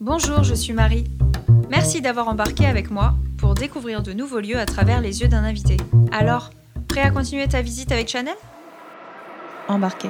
Bonjour, 0.00 0.44
je 0.44 0.54
suis 0.54 0.72
Marie. 0.72 1.04
Merci 1.70 2.00
d'avoir 2.00 2.28
embarqué 2.28 2.66
avec 2.66 2.90
moi 2.90 3.14
pour 3.36 3.54
découvrir 3.54 4.02
de 4.02 4.12
nouveaux 4.12 4.40
lieux 4.40 4.58
à 4.58 4.66
travers 4.66 5.00
les 5.00 5.20
yeux 5.22 5.28
d'un 5.28 5.44
invité. 5.44 5.76
Alors, 6.12 6.50
prêt 6.88 7.00
à 7.00 7.10
continuer 7.10 7.46
ta 7.48 7.62
visite 7.62 7.92
avec 7.92 8.08
Chanel? 8.08 8.34
Embarqué. 9.68 10.08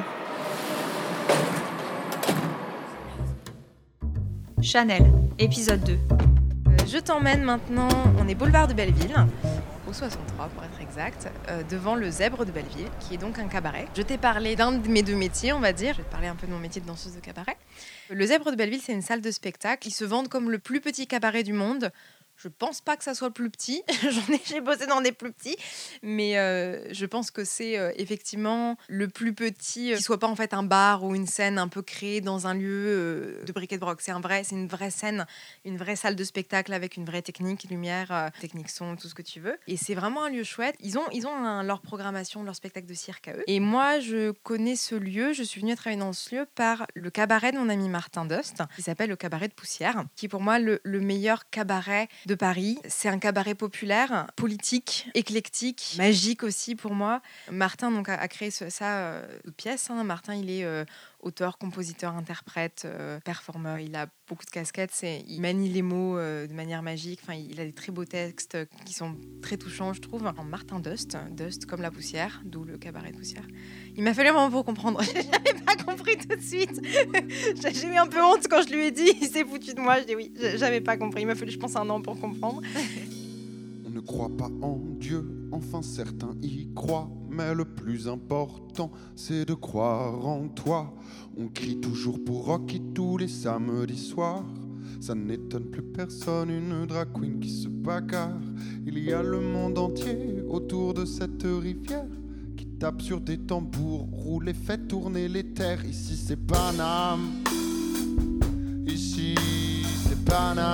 Chanel, 4.60 5.10
épisode 5.38 5.82
2. 5.84 5.92
Euh, 5.92 5.96
Je 6.86 6.98
t'emmène 6.98 7.42
maintenant, 7.42 7.88
on 8.22 8.28
est 8.28 8.34
boulevard 8.34 8.68
de 8.68 8.74
Belleville, 8.74 9.14
au 9.88 9.92
63 9.92 10.48
pour 10.48 10.62
être 10.64 10.80
exact, 10.82 11.28
euh, 11.48 11.62
devant 11.70 11.94
le 11.94 12.10
Zèbre 12.10 12.44
de 12.44 12.52
Belleville, 12.52 12.88
qui 13.00 13.14
est 13.14 13.18
donc 13.18 13.38
un 13.38 13.48
cabaret. 13.48 13.86
Je 13.96 14.02
t'ai 14.02 14.18
parlé 14.18 14.54
d'un 14.54 14.72
de 14.72 14.88
mes 14.88 15.02
deux 15.02 15.16
métiers, 15.16 15.52
on 15.54 15.60
va 15.60 15.72
dire. 15.72 15.94
Je 15.94 16.02
vais 16.02 16.08
te 16.08 16.26
un 16.26 16.36
peu 16.36 16.46
de 16.46 16.52
mon 16.52 16.58
métier 16.58 16.82
de 16.82 16.86
danseuse 16.86 17.14
de 17.14 17.20
cabaret. 17.20 17.56
Le 18.10 18.26
Zèbre 18.26 18.50
de 18.50 18.56
Belleville, 18.56 18.82
c'est 18.82 18.92
une 18.92 19.02
salle 19.02 19.22
de 19.22 19.30
spectacle 19.30 19.82
qui 19.82 19.90
se 19.90 20.04
vante 20.04 20.28
comme 20.28 20.50
le 20.50 20.58
plus 20.58 20.80
petit 20.80 21.06
cabaret 21.06 21.42
du 21.42 21.54
monde. 21.54 21.90
Je 22.38 22.46
pense 22.46 22.80
pas 22.80 22.96
que 22.96 23.02
ça 23.02 23.14
soit 23.14 23.28
le 23.28 23.32
plus 23.34 23.50
petit. 23.50 23.82
J'en 24.02 24.32
ai, 24.32 24.40
j'ai 24.44 24.60
bossé 24.60 24.86
dans 24.86 25.00
des 25.00 25.10
plus 25.10 25.32
petits, 25.32 25.56
mais 26.02 26.38
euh, 26.38 26.92
je 26.94 27.04
pense 27.04 27.32
que 27.32 27.44
c'est 27.44 27.76
euh, 27.76 27.90
effectivement 27.96 28.76
le 28.88 29.08
plus 29.08 29.34
petit, 29.34 29.92
euh, 29.92 29.96
qui 29.96 30.02
soit 30.04 30.20
pas 30.20 30.28
en 30.28 30.36
fait 30.36 30.54
un 30.54 30.62
bar 30.62 31.02
ou 31.02 31.16
une 31.16 31.26
scène 31.26 31.58
un 31.58 31.66
peu 31.66 31.82
créée 31.82 32.20
dans 32.20 32.46
un 32.46 32.54
lieu 32.54 33.42
de 33.44 33.52
briquet 33.52 33.74
de 33.74 33.80
broc. 33.80 34.00
C'est 34.00 34.12
un 34.12 34.20
vrai, 34.20 34.44
c'est 34.44 34.54
une 34.54 34.68
vraie 34.68 34.92
scène, 34.92 35.26
une 35.64 35.76
vraie 35.78 35.96
salle 35.96 36.14
de 36.14 36.22
spectacle 36.22 36.72
avec 36.72 36.96
une 36.96 37.04
vraie 37.04 37.22
technique, 37.22 37.64
lumière, 37.68 38.30
technique 38.40 38.70
son, 38.70 38.94
tout 38.94 39.08
ce 39.08 39.14
que 39.16 39.22
tu 39.22 39.40
veux. 39.40 39.58
Et 39.66 39.76
c'est 39.76 39.94
vraiment 39.94 40.24
un 40.24 40.30
lieu 40.30 40.44
chouette. 40.44 40.76
Ils 40.78 40.96
ont, 40.96 41.04
ils 41.12 41.26
ont 41.26 41.62
leur 41.62 41.80
programmation, 41.80 42.44
leur 42.44 42.54
spectacle 42.54 42.86
de 42.86 42.94
cirque 42.94 43.26
à 43.26 43.32
eux. 43.32 43.44
Et 43.48 43.58
moi, 43.58 43.98
je 43.98 44.30
connais 44.30 44.76
ce 44.76 44.94
lieu. 44.94 45.32
Je 45.32 45.42
suis 45.42 45.60
venue 45.60 45.74
travailler 45.74 46.00
dans 46.00 46.12
ce 46.12 46.36
lieu 46.36 46.46
par 46.54 46.86
le 46.94 47.10
cabaret 47.10 47.50
de 47.50 47.58
mon 47.58 47.68
ami 47.68 47.88
Martin 47.88 48.26
Dust, 48.26 48.62
qui 48.76 48.82
s'appelle 48.82 49.10
le 49.10 49.16
cabaret 49.16 49.48
de 49.48 49.54
Poussière, 49.54 50.04
qui 50.14 50.26
est 50.26 50.28
pour 50.28 50.40
moi 50.40 50.60
le 50.60 51.00
meilleur 51.00 51.50
cabaret 51.50 52.08
Paris. 52.34 52.78
C'est 52.88 53.08
un 53.08 53.18
cabaret 53.18 53.54
populaire, 53.54 54.26
politique, 54.36 55.08
éclectique, 55.14 55.94
magique 55.98 56.42
aussi 56.42 56.74
pour 56.74 56.94
moi. 56.94 57.20
Martin 57.50 57.90
donc 57.90 58.08
a, 58.08 58.28
créé 58.28 58.50
ce- 58.50 58.70
ça 58.70 58.98
euh, 58.98 59.26
de 59.44 59.50
pièces. 59.50 59.90
hein. 59.90 60.02
Martin, 60.04 60.34
il 60.34 60.50
est 60.50 60.64
euh, 60.64 60.84
auteur, 61.20 61.58
compositeur, 61.58 62.14
interprète, 62.14 62.82
euh, 62.84 63.18
performeur. 63.20 63.78
Il 63.78 63.94
a 63.96 64.06
beaucoup 64.28 64.44
de 64.44 64.50
casquettes. 64.50 65.02
Il 65.02 65.40
manie 65.40 65.68
les 65.68 65.82
mots 65.82 66.16
euh, 66.16 66.46
de 66.46 66.52
manière 66.52 66.82
magique. 66.82 67.20
Enfin, 67.22 67.34
il 67.34 67.60
a 67.60 67.64
des 67.64 67.72
très 67.72 67.92
beaux 67.92 68.04
textes 68.04 68.56
qui 68.84 68.94
sont 68.94 69.16
très 69.42 69.56
touchants, 69.56 69.92
je 69.92 70.00
trouve. 70.00 70.26
En 70.36 70.44
Martin 70.44 70.80
Dust, 70.80 71.16
Dust 71.30 71.66
comme 71.66 71.82
la 71.82 71.90
poussière, 71.90 72.40
d'où 72.44 72.64
le 72.64 72.78
cabaret 72.78 73.12
de 73.12 73.16
poussière. 73.16 73.46
Il 73.96 74.02
m'a 74.04 74.14
fallu 74.14 74.28
un 74.28 74.32
moment 74.32 74.50
pour 74.50 74.64
comprendre. 74.64 75.00
J'avais 75.14 75.60
pas 75.64 75.76
compris 75.76 76.16
tout 76.16 76.36
de 76.36 76.42
suite. 76.42 76.80
J'ai 77.74 77.86
eu 77.86 77.96
un 77.96 78.06
peu 78.06 78.22
honte 78.22 78.46
quand 78.48 78.62
je 78.62 78.72
lui 78.72 78.86
ai 78.86 78.90
dit. 78.90 79.10
Il 79.20 79.28
s'est 79.28 79.44
foutu 79.44 79.74
de 79.74 79.80
moi. 79.80 80.00
Je 80.00 80.04
dis 80.04 80.14
oui, 80.14 80.32
j'avais 80.56 80.80
pas 80.80 80.96
compris. 80.96 81.22
Il 81.22 81.26
m'a 81.26 81.34
fallu, 81.34 81.50
je 81.50 81.58
pense, 81.58 81.76
un 81.76 81.88
an 81.90 82.00
pour 82.00 82.18
comprendre. 82.20 82.62
Croit 84.08 84.34
pas 84.34 84.50
en 84.62 84.80
Dieu, 84.98 85.22
enfin 85.52 85.82
certains 85.82 86.34
y 86.42 86.66
croient, 86.74 87.10
mais 87.30 87.54
le 87.54 87.66
plus 87.66 88.08
important 88.08 88.90
c'est 89.14 89.44
de 89.44 89.52
croire 89.52 90.26
en 90.26 90.48
toi. 90.48 90.94
On 91.36 91.48
crie 91.48 91.78
toujours 91.78 92.18
pour 92.24 92.46
Rocky 92.46 92.80
tous 92.94 93.18
les 93.18 93.28
samedis 93.28 93.98
soirs. 93.98 94.46
Ça 94.98 95.14
n'étonne 95.14 95.66
plus 95.66 95.82
personne, 95.82 96.48
une 96.48 96.86
drag 96.86 97.12
queen 97.12 97.38
qui 97.38 97.50
se 97.50 97.68
bagarre. 97.68 98.40
Il 98.86 98.98
y 98.98 99.12
a 99.12 99.22
le 99.22 99.40
monde 99.40 99.76
entier 99.78 100.42
autour 100.48 100.94
de 100.94 101.04
cette 101.04 101.42
rivière 101.42 102.06
qui 102.56 102.64
tape 102.64 103.02
sur 103.02 103.20
des 103.20 103.36
tambours, 103.36 104.08
roule 104.10 104.48
et 104.48 104.54
fait 104.54 104.88
tourner 104.88 105.28
les 105.28 105.44
terres. 105.52 105.84
Ici 105.84 106.16
c'est 106.16 106.46
Paname, 106.46 107.44
ici 108.86 109.34
c'est 110.08 110.24
Paname. 110.24 110.67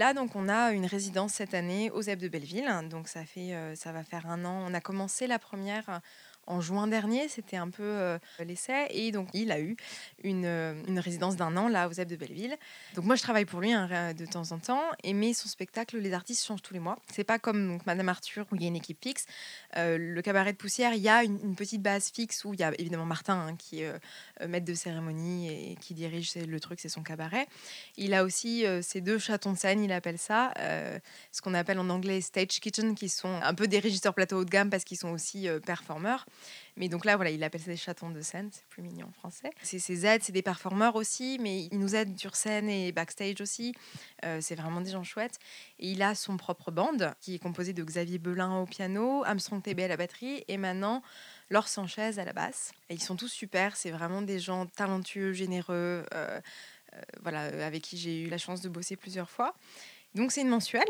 Là, 0.00 0.14
donc, 0.14 0.34
on 0.34 0.48
a 0.48 0.72
une 0.72 0.86
résidence 0.86 1.34
cette 1.34 1.52
année 1.52 1.90
au 1.90 2.00
ZEP 2.00 2.18
de 2.18 2.28
Belleville. 2.28 2.88
Donc, 2.90 3.06
ça, 3.06 3.24
fait, 3.24 3.54
euh, 3.54 3.74
ça 3.76 3.92
va 3.92 4.02
faire 4.02 4.26
un 4.26 4.46
an. 4.46 4.64
On 4.66 4.72
a 4.72 4.80
commencé 4.80 5.26
la 5.26 5.38
première 5.38 6.00
en 6.50 6.60
juin 6.60 6.86
dernier. 6.86 7.28
C'était 7.28 7.56
un 7.56 7.70
peu 7.70 7.82
euh, 7.82 8.18
l'essai. 8.40 8.86
Et 8.90 9.12
donc, 9.12 9.28
il 9.32 9.52
a 9.52 9.60
eu 9.60 9.76
une, 10.22 10.44
euh, 10.44 10.74
résidence 10.96 11.36
d'un 11.36 11.56
an 11.56 11.68
là 11.68 11.88
au 11.88 11.92
ZEP 11.92 12.08
de 12.08 12.16
Belleville. 12.16 12.56
Donc, 12.94 13.04
moi, 13.04 13.14
je 13.14 13.22
travaille 13.22 13.44
pour 13.44 13.60
lui 13.60 13.72
hein, 13.72 14.12
de 14.12 14.26
temps 14.26 14.52
en 14.52 14.58
temps. 14.58 14.82
Et 15.04 15.14
mais 15.14 15.32
son 15.32 15.48
spectacle, 15.48 15.96
les 15.98 16.12
artistes 16.12 16.44
changent 16.44 16.62
tous 16.62 16.74
les 16.74 16.80
mois. 16.80 16.98
C'est 17.12 17.24
pas 17.24 17.38
comme 17.38 17.78
Madame 17.86 18.08
Arthur 18.08 18.46
où 18.50 18.56
il 18.56 18.62
y 18.62 18.64
a 18.64 18.68
une 18.68 18.76
équipe 18.76 18.98
fixe. 19.02 19.26
Euh, 19.76 19.96
le 19.96 20.22
cabaret 20.22 20.52
de 20.52 20.58
poussière, 20.58 20.94
il 20.94 21.02
y 21.02 21.08
a 21.08 21.22
une, 21.22 21.54
petite 21.54 21.82
base 21.82 22.10
fixe 22.10 22.44
où 22.44 22.54
il 22.54 22.60
y 22.60 22.62
a 22.62 22.72
évidemment 22.78 23.04
Martin 23.04 23.34
hein, 23.34 23.56
qui 23.56 23.82
est 23.82 23.92
maître 24.46 24.64
de 24.64 24.74
cérémonie 24.74 25.48
et 25.48 25.76
qui 25.76 25.94
dirige 25.94 26.34
le 26.34 26.60
truc, 26.60 26.80
c'est 26.80 26.88
son 26.88 27.02
cabaret. 27.02 27.46
Il 27.96 28.14
a 28.14 28.24
aussi 28.24 28.64
ces 28.82 29.00
deux 29.00 29.18
chatons 29.18 29.52
de 29.52 29.58
scène, 29.58 29.82
il 29.82 29.92
appelle 29.92 30.16
ça, 30.16 30.52
ce 30.56 31.42
qu'on 31.42 31.52
appelle 31.54 31.78
en 31.78 31.90
anglais 31.90 32.20
stage 32.20 32.60
kitchen, 32.60 32.94
qui 32.94 33.08
sont 33.08 33.40
un 33.42 33.54
peu 33.54 33.68
des 33.68 33.78
régisseurs 33.78 34.14
plateau 34.14 34.38
haut 34.38 34.44
de 34.44 34.50
gamme 34.50 34.70
parce 34.70 34.84
qu'ils 34.84 34.96
sont 34.96 35.10
aussi 35.10 35.48
performeurs. 35.66 36.24
Mais 36.76 36.88
donc 36.88 37.04
là, 37.04 37.16
voilà, 37.16 37.30
il 37.30 37.42
appelle 37.44 37.60
ça 37.60 37.70
des 37.70 37.76
chatons 37.76 38.10
de 38.10 38.20
scène, 38.20 38.48
c'est 38.52 38.66
plus 38.66 38.82
mignon 38.82 39.08
en 39.08 39.12
français. 39.12 39.50
C'est 39.62 39.78
ses 39.78 40.06
aides, 40.06 40.22
c'est 40.22 40.32
des 40.32 40.42
performeurs 40.42 40.96
aussi, 40.96 41.38
mais 41.40 41.64
ils 41.70 41.78
nous 41.78 41.94
aident 41.94 42.18
sur 42.18 42.36
scène 42.36 42.68
et 42.68 42.92
backstage 42.92 43.40
aussi. 43.40 43.74
Euh, 44.24 44.40
c'est 44.40 44.54
vraiment 44.54 44.80
des 44.80 44.90
gens 44.90 45.04
chouettes. 45.04 45.38
Et 45.78 45.90
il 45.90 46.02
a 46.02 46.14
son 46.14 46.36
propre 46.36 46.70
band 46.70 46.96
qui 47.20 47.34
est 47.34 47.38
composé 47.38 47.72
de 47.72 47.82
Xavier 47.82 48.18
Belin 48.18 48.60
au 48.60 48.66
piano, 48.66 49.24
Armstrong 49.24 49.62
TB 49.62 49.80
à 49.80 49.88
la 49.88 49.96
batterie 49.96 50.44
et 50.48 50.56
maintenant 50.56 51.02
Laure 51.50 51.68
Sanchez 51.68 52.18
à 52.18 52.24
la 52.24 52.32
basse. 52.32 52.72
Ils 52.88 53.02
sont 53.02 53.16
tous 53.16 53.28
super, 53.28 53.76
c'est 53.76 53.90
vraiment 53.90 54.22
des 54.22 54.38
gens 54.38 54.66
talentueux, 54.66 55.32
généreux, 55.32 56.06
euh, 56.14 56.40
euh, 56.94 57.00
voilà, 57.22 57.42
avec 57.66 57.82
qui 57.82 57.96
j'ai 57.96 58.22
eu 58.22 58.28
la 58.28 58.38
chance 58.38 58.60
de 58.60 58.68
bosser 58.68 58.96
plusieurs 58.96 59.30
fois. 59.30 59.54
Donc 60.14 60.32
c'est 60.32 60.40
une 60.40 60.48
mensuelle. 60.48 60.82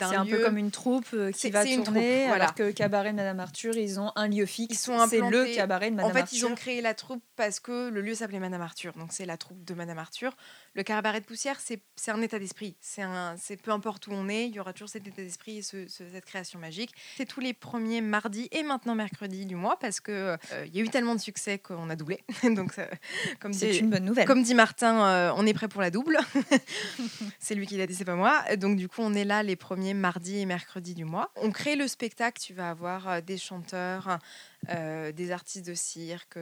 C'est 0.00 0.16
un 0.16 0.26
peu 0.26 0.42
comme 0.42 0.58
une 0.58 0.70
troupe 0.72 1.06
euh, 1.14 1.30
qui 1.30 1.50
va 1.50 1.62
c'est 1.62 1.74
une 1.74 1.84
tourner, 1.84 2.00
troupe, 2.00 2.28
voilà. 2.28 2.44
alors 2.44 2.54
que 2.54 2.70
cabaret 2.72 3.10
de 3.12 3.16
Madame 3.16 3.38
Arthur, 3.38 3.76
ils 3.76 4.00
ont 4.00 4.10
un 4.16 4.26
lieu 4.26 4.46
fixe. 4.46 4.74
Ils 4.74 4.78
sont 4.78 5.06
c'est 5.06 5.20
le 5.20 5.54
cabaret 5.54 5.90
de 5.90 5.96
Madame 5.96 6.10
En 6.10 6.14
fait, 6.14 6.20
Arthur. 6.22 6.38
ils 6.38 6.46
ont 6.46 6.54
créé 6.56 6.80
la 6.80 6.94
troupe 6.94 7.22
parce 7.36 7.60
que 7.60 7.88
le 7.90 8.00
lieu 8.00 8.14
s'appelait 8.14 8.40
Madame 8.40 8.62
Arthur. 8.62 8.92
Donc, 8.94 9.12
c'est 9.12 9.26
la 9.26 9.36
troupe 9.36 9.62
de 9.64 9.74
Madame 9.74 9.98
Arthur. 9.98 10.36
Le 10.74 10.82
cabaret 10.82 11.20
de 11.20 11.24
poussière, 11.26 11.58
c'est 11.60 12.10
un 12.10 12.20
état 12.20 12.38
d'esprit. 12.40 12.76
C'est 12.80 13.56
peu 13.62 13.70
importe 13.70 14.08
où 14.08 14.12
on 14.12 14.28
est, 14.28 14.46
il 14.48 14.54
y 14.54 14.58
aura 14.58 14.72
toujours 14.72 14.88
cet 14.88 15.06
état 15.06 15.22
d'esprit 15.22 15.58
et 15.58 15.62
ce- 15.62 15.86
ce- 15.86 16.08
cette 16.12 16.24
création 16.24 16.58
magique. 16.58 16.90
C'est 17.16 17.26
tous 17.26 17.40
les 17.40 17.52
premiers 17.54 18.00
mardis 18.00 18.48
et 18.50 18.64
maintenant 18.64 18.96
mercredis 18.96 19.46
du 19.46 19.54
mois 19.54 19.78
parce 19.78 20.00
que 20.00 20.10
euh, 20.12 20.36
il 20.66 20.74
y 20.76 20.80
a 20.80 20.82
eu 20.82 20.88
tellement 20.88 21.14
de 21.14 21.20
succès 21.20 21.58
qu'on 21.58 21.90
a 21.90 21.96
doublé. 21.96 22.18
Donc, 22.42 22.72
ça- 22.72 22.88
comme 23.38 23.52
C'est 23.52 23.70
dit- 23.70 23.78
une 23.78 23.90
bonne 23.90 24.04
nouvelle. 24.04 24.26
Comme 24.26 24.42
dit 24.42 24.54
Martin, 24.54 25.04
euh, 25.06 25.32
on 25.36 25.46
est 25.46 25.54
prêt 25.54 25.68
pour 25.68 25.80
la 25.80 25.90
double. 25.90 26.18
c'est 27.38 27.54
lui 27.54 27.66
qui 27.66 27.76
l'a 27.76 27.86
dit, 27.86 27.94
c'est 27.94 28.04
pas 28.04 28.16
moi. 28.16 28.42
Donc 28.56 28.63
du 28.72 28.88
coup, 28.88 29.02
on 29.02 29.14
est 29.14 29.24
là 29.24 29.42
les 29.42 29.56
premiers 29.56 29.94
mardis 29.94 30.38
et 30.38 30.46
mercredis 30.46 30.94
du 30.94 31.04
mois. 31.04 31.30
On 31.36 31.50
crée 31.50 31.76
le 31.76 31.86
spectacle. 31.86 32.40
Tu 32.40 32.54
vas 32.54 32.70
avoir 32.70 33.08
euh, 33.08 33.20
des 33.20 33.36
chanteurs, 33.36 34.18
euh, 34.70 35.12
des 35.12 35.30
artistes 35.30 35.66
de 35.66 35.74
cirque. 35.74 36.38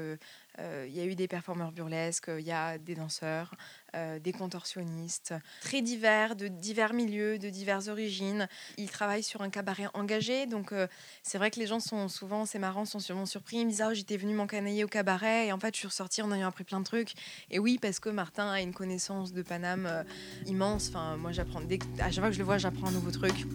Euh, 0.58 0.86
Il 0.88 0.94
y 0.94 1.00
a 1.00 1.04
eu 1.04 1.14
des 1.14 1.28
performeurs 1.28 1.72
burlesques. 1.72 2.30
Il 2.38 2.44
y 2.44 2.52
a 2.52 2.78
des 2.78 2.94
danseurs, 2.94 3.54
euh, 3.94 4.18
des 4.18 4.32
contorsionnistes, 4.32 5.34
très 5.60 5.82
divers, 5.82 6.36
de 6.36 6.48
divers 6.48 6.92
milieux, 6.92 7.38
de 7.38 7.50
diverses 7.50 7.88
origines. 7.88 8.48
Ils 8.78 8.90
travaillent 8.90 9.22
sur 9.22 9.42
un 9.42 9.50
cabaret 9.50 9.88
engagé. 9.94 10.46
Donc 10.46 10.72
euh, 10.72 10.86
c'est 11.22 11.38
vrai 11.38 11.50
que 11.50 11.58
les 11.58 11.66
gens 11.66 11.80
sont 11.80 12.08
souvent, 12.08 12.46
c'est 12.46 12.58
marrant, 12.58 12.84
sont 12.84 13.00
souvent 13.00 13.26
surpris. 13.26 13.58
Ils 13.58 13.66
me 13.66 13.70
disent, 13.70 13.82
ah, 13.82 13.94
j'étais 13.94 14.16
venu 14.16 14.34
m'encanailler 14.34 14.84
au 14.84 14.88
cabaret 14.88 15.46
et 15.46 15.52
en 15.52 15.58
fait, 15.58 15.74
je 15.74 15.78
suis 15.78 15.88
ressortie 15.88 16.22
en 16.22 16.32
ayant 16.32 16.48
appris 16.48 16.64
plein 16.64 16.80
de 16.80 16.84
trucs. 16.84 17.12
Et 17.50 17.58
oui, 17.58 17.78
parce 17.80 18.00
que 18.00 18.08
Martin 18.08 18.50
a 18.50 18.60
une 18.60 18.74
connaissance 18.74 19.32
de 19.32 19.42
Paname 19.42 20.04
immense. 20.46 20.88
Enfin, 20.88 21.16
moi, 21.16 21.32
j'apprends. 21.32 21.60
À 21.98 22.10
chaque 22.10 22.20
fois 22.20 22.28
que 22.28 22.34
je 22.34 22.38
le 22.38 22.44
vois, 22.44 22.58
j'apprends 22.58 22.88
un 22.88 22.92
nouveau 22.92 23.10
truc. 23.10 23.46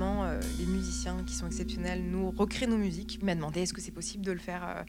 Euh, 0.00 0.40
les 0.58 0.66
musiciens 0.66 1.22
qui 1.26 1.34
sont 1.34 1.46
exceptionnels 1.46 2.02
nous 2.02 2.30
recréent 2.30 2.70
nos 2.70 2.78
musiques. 2.78 3.14
Il 3.14 3.24
m'a 3.24 3.34
demandé 3.34 3.62
est-ce 3.62 3.74
que 3.74 3.80
c'est 3.80 3.92
possible 3.92 4.24
de 4.24 4.32
le 4.32 4.38
faire 4.38 4.64
euh, 4.64 4.82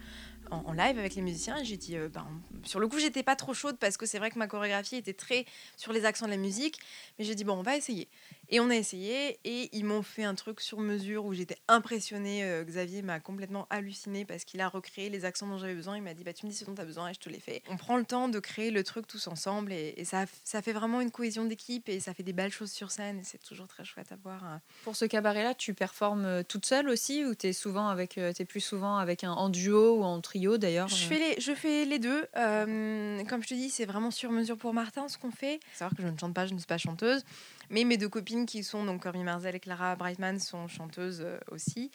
en, 0.51 0.71
live 0.71 0.97
avec 0.97 1.15
les 1.15 1.21
musiciens? 1.21 1.61
J'ai 1.63 1.77
dit, 1.77 1.97
euh, 1.97 2.09
ben, 2.09 2.25
sur 2.63 2.79
le 2.79 2.87
coup, 2.87 2.99
j'étais 2.99 3.23
pas 3.23 3.35
trop 3.35 3.53
chaude 3.53 3.77
parce 3.79 3.97
que 3.97 4.05
c'est 4.05 4.17
vrai 4.17 4.31
que 4.31 4.39
ma 4.39 4.47
chorégraphie 4.47 4.95
était 4.95 5.13
très 5.13 5.45
sur 5.77 5.91
les 5.91 6.05
accents 6.05 6.25
de 6.25 6.31
la 6.31 6.37
musique. 6.37 6.79
Mais 7.19 7.25
j'ai 7.25 7.35
dit, 7.35 7.43
bon, 7.43 7.53
on 7.53 7.63
va 7.63 7.75
essayer. 7.75 8.07
Et 8.53 8.59
on 8.59 8.69
a 8.69 8.75
essayé 8.75 9.39
et 9.45 9.75
ils 9.75 9.83
m'ont 9.83 10.03
fait 10.03 10.23
un 10.23 10.35
truc 10.35 10.61
sur 10.61 10.79
mesure 10.79 11.25
où 11.25 11.33
j'étais 11.33 11.57
impressionnée. 11.67 12.43
Euh, 12.43 12.63
Xavier 12.63 13.01
m'a 13.01 13.19
complètement 13.19 13.65
halluciné 13.71 14.25
parce 14.25 14.43
qu'il 14.43 14.61
a 14.61 14.69
recréé 14.69 15.09
les 15.09 15.25
accents 15.25 15.47
dont 15.47 15.57
j'avais 15.57 15.73
besoin. 15.73 15.97
Il 15.97 16.03
m'a 16.03 16.13
dit 16.13 16.23
bah, 16.23 16.33
Tu 16.33 16.45
me 16.45 16.51
dis 16.51 16.57
ce 16.57 16.63
dont 16.63 16.75
tu 16.75 16.81
as 16.81 16.85
besoin 16.85 17.09
et 17.09 17.15
je 17.15 17.19
te 17.19 17.29
les 17.29 17.39
fais. 17.39 17.63
On 17.67 17.77
prend 17.77 17.97
le 17.97 18.05
temps 18.05 18.29
de 18.29 18.37
créer 18.37 18.69
le 18.69 18.83
truc 18.83 19.07
tous 19.07 19.25
ensemble 19.25 19.73
et, 19.73 20.05
ça, 20.05 20.25
ça 20.43 20.61
fait 20.61 20.71
vraiment 20.71 21.01
une 21.01 21.09
cohésion 21.09 21.45
d'équipe 21.45 21.89
et 21.89 21.99
ça 21.99 22.13
fait 22.13 22.21
des 22.21 22.31
belles 22.31 22.51
choses 22.51 22.71
sur 22.71 22.91
scène 22.91 23.17
et 23.17 23.23
c'est 23.23 23.41
toujours 23.41 23.67
très 23.67 23.85
chouette 23.85 24.11
à 24.11 24.17
voir. 24.17 24.43
Hein. 24.43 24.61
Pour 24.83 24.95
ce 24.95 25.05
cabaret-là, 25.05 25.55
tu 25.55 25.73
performes 25.73 26.25
euh, 26.25 26.43
toute 26.43 26.67
seule 26.67 26.89
aussi 26.89 27.25
ou 27.25 27.33
tu 27.33 27.47
es, 27.47 27.53
souvent 27.53 27.87
avec, 27.87 28.19
euh, 28.19 28.33
es 28.37 28.45
plus 28.45 28.61
souvent 28.61 28.97
avec 28.97 29.23
un 29.23 29.31
en 29.31 29.49
duo 29.49 29.97
ou 29.97 30.03
en 30.03 30.21
trio 30.21 30.59
d'ailleurs 30.59 30.89
je 30.89 31.05
fais, 31.05 31.17
les, 31.17 31.41
je 31.41 31.55
fais 31.55 31.85
les 31.85 31.97
deux. 31.97 32.27
comme 32.35 33.41
je 33.41 33.47
te 33.47 33.55
dis, 33.55 33.71
c'est 33.71 33.85
vraiment 33.85 34.11
sur 34.11 34.29
mesure 34.29 34.59
pour 34.59 34.75
Martin 34.75 35.07
ce 35.07 35.17
qu'on 35.17 35.31
fait. 35.31 35.59
Savoir 35.73 35.97
que 35.97 36.03
je 36.03 36.07
ne 36.07 36.17
chante 36.19 36.35
pas, 36.35 36.45
je 36.45 36.53
ne 36.53 36.59
suis 36.59 36.67
pas 36.67 36.77
chanteuse. 36.77 37.23
Mais 37.69 37.83
mes 37.83 37.97
deux 37.97 38.09
copines 38.09 38.45
qui 38.45 38.63
sont, 38.63 38.83
donc 38.83 39.03
Corinne 39.03 39.23
Marzel 39.23 39.55
et 39.55 39.59
Clara 39.59 39.95
Brightman, 39.95 40.39
sont 40.39 40.67
chanteuses 40.67 41.21
euh, 41.21 41.39
aussi. 41.51 41.91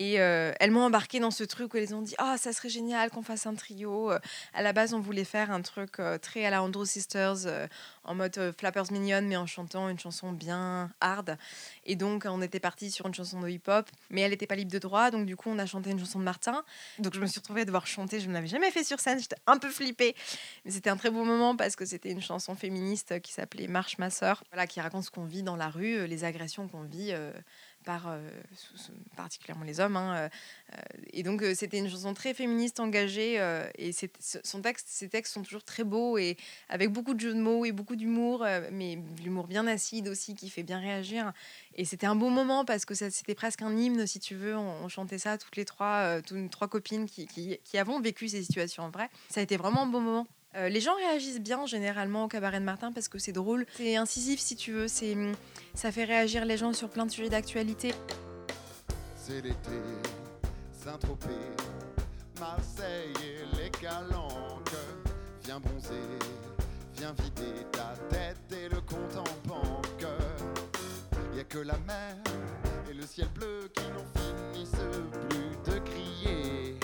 Et 0.00 0.20
euh, 0.20 0.52
elles 0.58 0.72
m'ont 0.72 0.82
embarqué 0.82 1.20
dans 1.20 1.30
ce 1.30 1.44
truc 1.44 1.72
où 1.72 1.76
elles 1.76 1.94
ont 1.94 2.02
dit 2.02 2.16
Ah, 2.18 2.36
ça 2.36 2.52
serait 2.52 2.68
génial 2.68 3.10
qu'on 3.10 3.22
fasse 3.22 3.46
un 3.46 3.54
trio. 3.54 4.10
Euh, 4.10 4.18
à 4.52 4.62
la 4.62 4.72
base, 4.72 4.92
on 4.92 5.00
voulait 5.00 5.24
faire 5.24 5.52
un 5.52 5.62
truc 5.62 6.00
euh, 6.00 6.18
très 6.18 6.44
à 6.44 6.50
la 6.50 6.64
Andrew 6.64 6.84
Sisters, 6.84 7.68
en 8.02 8.14
mode 8.14 8.52
Flappers 8.58 8.90
Minion, 8.90 9.22
mais 9.22 9.36
en 9.36 9.46
chantant 9.46 9.88
une 9.88 9.98
chanson 9.98 10.32
bien 10.32 10.90
hard. 11.00 11.38
Et 11.84 11.94
donc, 11.94 12.24
on 12.28 12.42
était 12.42 12.58
parti 12.58 12.90
sur 12.90 13.06
une 13.06 13.14
chanson 13.14 13.40
de 13.40 13.48
hip-hop, 13.48 13.88
mais 14.10 14.22
elle 14.22 14.30
n'était 14.30 14.48
pas 14.48 14.56
libre 14.56 14.72
de 14.72 14.78
droit. 14.78 15.12
Donc, 15.12 15.26
du 15.26 15.36
coup, 15.36 15.48
on 15.50 15.58
a 15.60 15.66
chanté 15.66 15.90
une 15.90 16.00
chanson 16.00 16.18
de 16.18 16.24
Martin. 16.24 16.64
Donc, 16.98 17.14
je 17.14 17.20
me 17.20 17.26
suis 17.26 17.38
retrouvée 17.38 17.60
à 17.60 17.64
devoir 17.64 17.86
chanter. 17.86 18.18
Je 18.18 18.28
ne 18.28 18.34
l'avais 18.34 18.48
jamais 18.48 18.72
fait 18.72 18.84
sur 18.84 18.98
scène. 18.98 19.20
J'étais 19.20 19.36
un 19.46 19.58
peu 19.58 19.70
flippée. 19.70 20.16
Mais 20.64 20.72
c'était 20.72 20.90
un 20.90 20.96
très 20.96 21.10
beau 21.10 21.24
moment 21.24 21.54
parce 21.54 21.76
que 21.76 21.84
c'était 21.84 22.10
une 22.10 22.22
chanson 22.22 22.56
féministe 22.56 23.20
qui 23.20 23.32
s'appelait 23.32 23.68
Marche 23.68 23.98
ma 23.98 24.10
sœur, 24.10 24.42
voilà, 24.50 24.66
qui 24.66 24.80
raconte 24.80 25.04
ce 25.04 25.10
qu'on 25.10 25.24
vit 25.24 25.44
dans 25.44 25.56
la 25.56 25.68
rue, 25.68 26.06
les 26.06 26.24
agressions 26.24 26.66
qu'on 26.66 26.82
vit 26.82 27.12
euh, 27.88 28.30
particulièrement 29.16 29.64
les 29.64 29.80
hommes. 29.80 29.96
Hein, 29.96 30.14
euh, 30.16 30.28
euh, 30.72 30.82
et 31.12 31.22
donc 31.22 31.44
c'était 31.54 31.78
une 31.78 31.88
chanson 31.88 32.14
très 32.14 32.34
féministe, 32.34 32.80
engagée, 32.80 33.34
et 33.78 33.92
son 33.92 34.60
texte, 34.60 34.88
ses 34.88 35.08
textes 35.08 35.34
sont 35.34 35.42
toujours 35.42 35.64
très 35.64 35.84
beaux 35.84 36.18
et 36.18 36.36
avec 36.68 36.90
beaucoup 36.90 37.14
de 37.14 37.20
jeux 37.20 37.34
de 37.34 37.40
mots 37.40 37.64
et 37.64 37.72
beaucoup 37.72 37.96
d'humour, 37.96 38.46
mais 38.72 38.98
l'humour 39.22 39.46
bien 39.46 39.66
acide 39.66 40.08
aussi 40.08 40.34
qui 40.34 40.50
fait 40.50 40.62
bien 40.62 40.78
réagir. 40.78 41.32
Et 41.76 41.84
c'était 41.84 42.06
un 42.06 42.16
beau 42.16 42.30
moment 42.30 42.64
parce 42.64 42.84
que 42.84 42.94
c'était 42.94 43.34
presque 43.34 43.62
un 43.62 43.76
hymne, 43.76 44.06
si 44.06 44.18
tu 44.18 44.34
veux. 44.34 44.56
On, 44.56 44.88
chantait 44.88 45.18
ça 45.18 45.38
toutes 45.38 45.56
les 45.56 45.64
trois, 45.64 46.20
toutes 46.22 46.50
trois 46.50 46.68
copines 46.68 47.06
qui, 47.06 47.26
qui, 47.26 47.58
qui 47.64 47.78
avons 47.78 48.00
vécu 48.00 48.28
ces 48.28 48.42
situations 48.42 48.84
en 48.84 48.90
vrai. 48.90 49.08
Ça 49.28 49.40
a 49.40 49.42
été 49.42 49.56
vraiment 49.56 49.82
un 49.82 49.86
beau 49.86 50.00
moment. 50.00 50.26
Euh, 50.56 50.68
les 50.68 50.80
gens 50.80 50.94
réagissent 50.96 51.40
bien 51.40 51.66
généralement 51.66 52.24
au 52.24 52.28
cabaret 52.28 52.60
de 52.60 52.64
Martin 52.64 52.92
parce 52.92 53.08
que 53.08 53.18
c'est 53.18 53.32
drôle. 53.32 53.66
C'est 53.76 53.96
incisif 53.96 54.38
si 54.38 54.54
tu 54.54 54.72
veux, 54.72 54.88
c'est, 54.88 55.14
hum, 55.14 55.32
ça 55.74 55.90
fait 55.90 56.04
réagir 56.04 56.44
les 56.44 56.56
gens 56.56 56.72
sur 56.72 56.88
plein 56.88 57.06
de 57.06 57.10
sujets 57.10 57.28
d'actualité. 57.28 57.92
C'est 59.16 59.40
l'été, 59.40 59.80
Saint-Tropez, 60.72 61.28
Marseille 62.38 63.12
et 63.24 63.62
les 63.62 63.70
calanques. 63.70 64.70
Viens 65.44 65.58
bronzer, 65.58 65.94
viens 66.96 67.14
vider 67.14 67.64
ta 67.72 67.94
tête 68.08 68.36
et 68.52 68.68
le 68.68 68.80
compte 68.80 69.16
en 69.16 69.48
banque. 69.48 70.06
Y 71.36 71.40
a 71.40 71.44
que 71.44 71.58
la 71.58 71.78
mer 71.78 72.16
et 72.88 72.94
le 72.94 73.02
ciel 73.02 73.28
bleu 73.34 73.68
qui 73.74 73.82
n'en 73.82 74.52
finissent 74.52 74.70
plus 75.28 75.72
de 75.72 75.78
crier. 75.80 76.76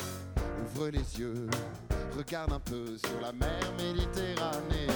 Ouvre 0.75 0.89
les 0.89 1.21
yeux 1.21 1.47
regarde 2.17 2.53
un 2.53 2.61
peu 2.61 2.97
sur 2.99 3.21
la 3.21 3.33
mer 3.33 3.61
Méditerranée. 3.79 4.87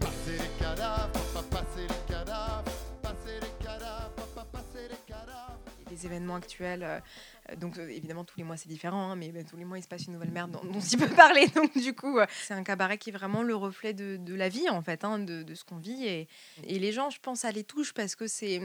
Passer 0.00 0.32
les 0.32 0.64
cadavres, 0.64 1.12
pas 1.32 1.42
passer 1.42 1.86
les 1.88 2.14
cadavres, 2.14 2.64
passer 3.02 3.40
les 3.40 3.64
cadavres, 3.64 4.26
pas 4.34 4.44
passer 4.44 4.88
les 4.90 4.96
cadavres. 5.06 5.58
Les 5.90 6.06
événements 6.06 6.36
actuels, 6.36 6.82
euh, 6.82 7.00
donc 7.56 7.78
euh, 7.78 7.88
évidemment 7.88 8.24
tous 8.24 8.36
les 8.36 8.44
mois 8.44 8.56
c'est 8.56 8.68
différent, 8.68 9.10
hein, 9.10 9.16
mais 9.16 9.32
tous 9.44 9.56
les 9.56 9.64
mois 9.64 9.78
il 9.78 9.82
se 9.82 9.88
passe 9.88 10.06
une 10.06 10.12
nouvelle 10.12 10.30
merde 10.30 10.50
dont, 10.50 10.64
dont 10.64 10.80
il 10.80 10.98
peut 10.98 11.08
parler. 11.08 11.46
Donc 11.54 11.76
du 11.78 11.94
coup, 11.94 12.18
euh, 12.18 12.26
c'est 12.42 12.54
un 12.54 12.62
cabaret 12.62 12.98
qui 12.98 13.10
est 13.10 13.12
vraiment 13.12 13.42
le 13.42 13.54
reflet 13.54 13.94
de, 13.94 14.34
la 14.34 14.48
vie 14.48 14.68
en 14.68 14.82
fait, 14.82 15.04
hein, 15.04 15.18
de, 15.18 15.54
ce 15.54 15.64
qu'on 15.64 15.78
vit. 15.78 16.06
Et, 16.06 16.28
les 16.64 16.92
gens, 16.92 17.10
je 17.10 17.18
pense, 17.20 17.40
ça 17.40 17.50
les 17.50 17.64
touche 17.64 17.94
parce 17.94 18.14
que 18.14 18.26
c'est, 18.26 18.60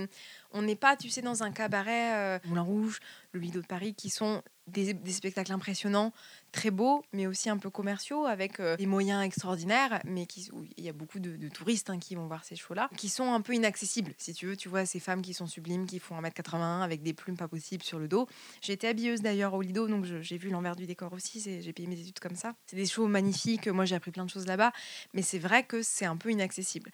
on 0.52 0.62
n'est 0.62 0.76
pas, 0.76 0.98
tu 0.98 1.10
sais, 1.10 1.22
dans 1.22 1.44
un 1.44 1.52
cabaret 1.52 2.40
Moulin 2.46 2.62
Rouge, 2.62 3.00
le 3.32 3.40
Lido 3.40 3.62
de 3.62 3.68
Paris, 3.68 3.96
qui 3.96 4.10
sont 4.10 4.44
des, 4.68 4.96
spectacles 5.12 5.52
impressionnants, 5.52 6.14
très 6.52 6.72
beaux, 6.72 7.04
mais 7.12 7.28
aussi 7.28 7.50
un 7.50 7.58
peu 7.58 7.70
commerciaux, 7.70 8.26
avec 8.26 8.60
euh, 8.60 8.78
des 8.78 8.86
moyens 8.86 9.24
extraordinaires, 9.24 10.02
mais 10.06 10.26
qui, 10.26 10.50
il 10.78 10.84
y 10.84 10.90
a 10.90 10.94
beaucoup 10.94 11.20
de, 11.20 11.50
touristes 11.50 11.90
hein, 11.90 12.00
qui 12.00 12.16
vont 12.16 12.28
voir 12.28 12.44
ces 12.44 12.56
shows-là, 12.56 12.90
qui 12.98 13.10
sont 13.10 13.34
un 13.34 13.42
peu 13.42 13.54
inaccessibles. 13.54 14.14
Si 14.18 14.34
tu 14.34 14.48
veux, 14.48 14.56
tu 14.56 14.70
vois 14.70 14.86
ces 14.86 15.00
femmes 15.00 15.22
qui 15.22 15.34
sont 15.34 15.48
sublimes, 15.48 15.86
qui 15.86 16.00
font 16.00 16.20
1m81 16.20 16.82
avec 16.82 17.02
des 17.04 17.14
plumes 17.14 17.38
pas 17.38 17.48
possibles 17.48 17.84
sur 17.84 18.00
le 18.00 18.08
dos. 18.08 18.28
J'ai 18.62 18.74
été 18.74 18.88
habilleuse 18.88 19.22
d'ailleurs 19.22 19.54
au 19.54 19.62
Lido, 19.62 19.88
donc 19.88 20.06
j'ai 20.06 20.38
vu 20.38 20.50
l'envers 20.50 20.76
du 20.76 20.86
décor 20.86 21.12
aussi, 21.14 21.42
j'ai 21.42 21.74
payé 21.74 21.88
mes 21.88 22.00
études 22.00 22.20
comme 22.20 22.36
ça. 22.36 22.54
C'est 22.68 22.76
des 22.76 22.86
shows 22.86 23.08
magnifiques, 23.08 23.68
moi 23.68 23.86
j'ai 23.86 23.96
appris 23.96 24.12
plein 24.12 24.26
de 24.26 24.30
choses 24.30 24.48
là-bas, 24.48 24.72
mais 25.14 25.22
c'est 25.22 25.40
vrai 25.40 25.64
que 25.64 25.82
c'est 25.82 26.06
un 26.06 26.18
peu 26.18 26.32
inaccessible. 26.32 26.92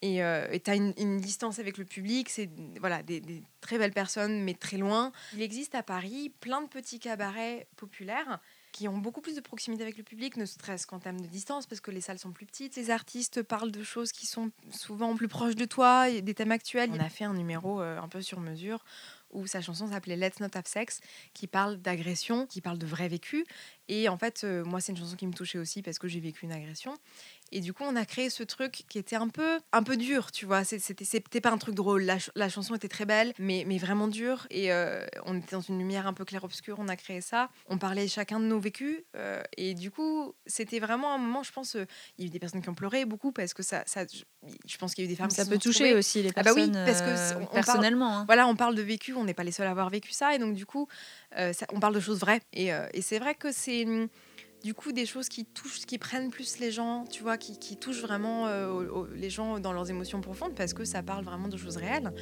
Et 0.00 0.22
euh, 0.22 0.56
tu 0.62 0.70
as 0.70 0.76
une, 0.76 1.20
distance 1.20 1.58
avec 1.58 1.76
le 1.76 1.84
public, 1.84 2.28
c'est 2.28 2.48
voilà, 2.78 3.02
des, 3.02 3.42
très 3.60 3.78
belles 3.78 3.92
personnes, 3.92 4.42
mais 4.42 4.54
très 4.54 4.76
loin. 4.76 5.12
Il 5.34 5.42
existe 5.42 5.74
à 5.74 5.82
Paris 5.82 6.32
plein 6.40 6.62
de 6.62 6.68
petits 6.68 7.00
cabarets 7.00 7.66
populaires 7.76 8.38
qui 8.70 8.86
ont 8.86 8.98
beaucoup 8.98 9.20
plus 9.20 9.34
de 9.34 9.40
proximité 9.40 9.82
avec 9.82 9.96
le 9.96 10.04
public, 10.04 10.36
ne 10.36 10.44
serait-ce 10.44 10.86
qu'en 10.86 11.00
termes 11.00 11.20
de 11.20 11.26
distance, 11.26 11.66
parce 11.66 11.80
que 11.80 11.90
les 11.90 12.00
salles 12.00 12.18
sont 12.18 12.30
plus 12.30 12.46
petites. 12.46 12.76
Les 12.76 12.90
artistes 12.90 13.42
parlent 13.42 13.72
de 13.72 13.82
choses 13.82 14.12
qui 14.12 14.26
sont 14.26 14.52
souvent 14.70 15.16
plus 15.16 15.26
proches 15.26 15.56
de 15.56 15.64
toi, 15.64 16.08
des 16.08 16.34
thèmes 16.34 16.52
actuels. 16.52 16.90
On 16.92 17.00
a 17.00 17.08
fait 17.08 17.24
un 17.24 17.34
numéro 17.34 17.80
euh, 17.80 17.98
un 17.98 18.08
peu 18.08 18.22
sur 18.22 18.38
mesure 18.40 18.84
où 19.30 19.46
sa 19.46 19.60
chanson 19.60 19.88
s'appelait 19.88 20.16
Let's 20.16 20.40
Not 20.40 20.48
Have 20.54 20.66
Sex, 20.66 21.00
qui 21.34 21.46
parle 21.46 21.76
d'agression, 21.78 22.46
qui 22.46 22.60
parle 22.60 22.78
de 22.78 22.86
vrai 22.86 23.08
vécu. 23.08 23.44
Et 23.88 24.08
en 24.08 24.16
fait, 24.16 24.42
euh, 24.44 24.64
moi, 24.64 24.80
c'est 24.80 24.92
une 24.92 24.98
chanson 24.98 25.16
qui 25.16 25.26
me 25.26 25.32
touchait 25.32 25.58
aussi 25.58 25.82
parce 25.82 25.98
que 25.98 26.08
j'ai 26.08 26.20
vécu 26.20 26.44
une 26.44 26.52
agression. 26.52 26.94
Et 27.50 27.60
du 27.60 27.72
coup, 27.72 27.84
on 27.86 27.96
a 27.96 28.04
créé 28.04 28.30
ce 28.30 28.42
truc 28.42 28.84
qui 28.88 28.98
était 28.98 29.16
un 29.16 29.28
peu, 29.28 29.58
un 29.72 29.82
peu 29.82 29.96
dur, 29.96 30.30
tu 30.32 30.44
vois. 30.44 30.64
C'était, 30.64 31.40
pas 31.40 31.50
un 31.50 31.58
truc 31.58 31.74
drôle. 31.74 32.02
La, 32.02 32.18
la, 32.34 32.48
chanson 32.48 32.74
était 32.74 32.88
très 32.88 33.06
belle, 33.06 33.32
mais, 33.38 33.64
mais 33.66 33.78
vraiment 33.78 34.08
dure. 34.08 34.46
Et 34.50 34.72
euh, 34.72 35.04
on 35.24 35.36
était 35.38 35.52
dans 35.52 35.60
une 35.60 35.78
lumière 35.78 36.06
un 36.06 36.12
peu 36.12 36.24
clair-obscur. 36.24 36.76
On 36.78 36.88
a 36.88 36.96
créé 36.96 37.20
ça. 37.20 37.48
On 37.68 37.78
parlait 37.78 38.06
chacun 38.08 38.38
de 38.38 38.44
nos 38.44 38.60
vécus. 38.60 39.02
Euh, 39.16 39.42
et 39.56 39.74
du 39.74 39.90
coup, 39.90 40.34
c'était 40.46 40.78
vraiment 40.78 41.14
un 41.14 41.18
moment, 41.18 41.42
je 41.42 41.52
pense, 41.52 41.76
euh, 41.76 41.86
il 42.18 42.24
y 42.24 42.26
a 42.26 42.28
eu 42.28 42.30
des 42.30 42.38
personnes 42.38 42.60
qui 42.60 42.68
ont 42.68 42.74
pleuré 42.74 43.04
beaucoup 43.06 43.32
parce 43.32 43.54
que 43.54 43.62
ça, 43.62 43.82
ça 43.86 44.04
je 44.66 44.76
pense 44.76 44.94
qu'il 44.94 45.04
y 45.04 45.06
a 45.06 45.10
eu 45.10 45.12
des 45.12 45.16
femmes 45.16 45.30
ça 45.30 45.44
qui 45.44 45.50
peut 45.50 45.58
toucher 45.58 45.94
aussi 45.94 46.22
les 46.22 46.32
personnes. 46.32 46.70
Ah 46.70 46.84
bah 46.84 46.84
oui, 46.84 46.92
parce 46.92 47.02
que 47.02 47.54
personnellement. 47.54 48.18
Hein. 48.18 48.24
Voilà, 48.26 48.46
on 48.46 48.56
parle 48.56 48.74
de 48.74 48.82
vécu. 48.82 49.14
On 49.14 49.24
n'est 49.24 49.34
pas 49.34 49.44
les 49.44 49.52
seuls 49.52 49.66
à 49.66 49.70
avoir 49.70 49.88
vécu 49.88 50.12
ça. 50.12 50.34
Et 50.34 50.38
donc, 50.38 50.54
du 50.54 50.66
coup, 50.66 50.86
ça, 51.34 51.66
on 51.72 51.80
parle 51.80 51.94
de 51.94 52.00
choses 52.00 52.20
vraies. 52.20 52.42
Et, 52.52 52.68
et 52.92 53.02
c'est 53.02 53.18
vrai 53.18 53.34
que 53.34 53.52
c'est 53.52 53.77
du 54.64 54.74
coup 54.74 54.92
des 54.92 55.06
choses 55.06 55.28
qui 55.28 55.44
touchent, 55.44 55.86
qui 55.86 55.98
prennent 55.98 56.30
plus 56.30 56.58
les 56.58 56.70
gens, 56.70 57.04
tu 57.10 57.22
vois, 57.22 57.38
qui, 57.38 57.58
qui 57.58 57.76
touchent 57.76 58.02
vraiment 58.02 58.46
euh, 58.46 59.04
les 59.14 59.30
gens 59.30 59.60
dans 59.60 59.72
leurs 59.72 59.90
émotions 59.90 60.20
profondes 60.20 60.54
parce 60.54 60.74
que 60.74 60.84
ça 60.84 61.02
parle 61.02 61.24
vraiment 61.24 61.48
de 61.48 61.56
choses 61.56 61.76
réelles. 61.76 62.12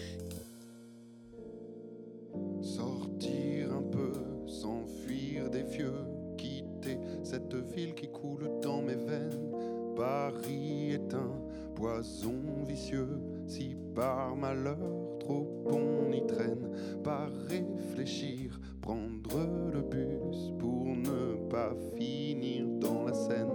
Finir 21.97 22.67
dans 22.81 23.05
la 23.05 23.15
Seine, 23.15 23.51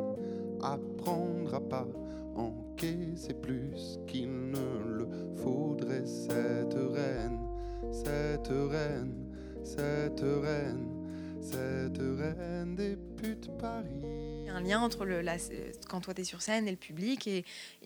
apprendre 0.61 1.53
à 1.53 1.61
pas 1.61 1.87
encaisser 2.35 3.33
plus 3.33 3.99
qu'il 4.07 4.29
ne 4.51 4.97
le 4.97 5.07
faudrait. 5.35 6.05
Cette 6.05 6.73
reine, 6.73 7.39
cette 7.91 8.47
reine, 8.47 9.13
cette 9.63 10.21
reine, 10.21 10.87
cette 11.41 11.97
reine 11.97 12.75
des 12.75 12.97
putes 13.21 13.49
Paris 13.59 14.31
un 14.51 14.61
lien 14.61 14.79
entre 14.79 15.05
le, 15.05 15.21
la, 15.21 15.37
quand 15.89 16.01
toi 16.01 16.13
tu 16.13 16.21
es 16.21 16.23
sur 16.23 16.41
scène 16.41 16.67
et 16.67 16.71
le 16.71 16.77
public. 16.77 17.27
Et, 17.27 17.43